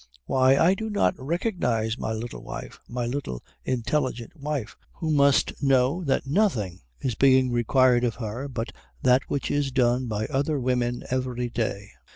[0.25, 6.03] Why, I do not recognise my little wife, my little intelligent wife who must know
[6.05, 8.71] that nothing is being required of her but
[9.03, 11.91] that which is done by other women every day."